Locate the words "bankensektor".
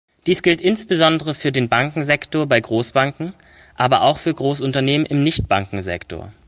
1.69-2.47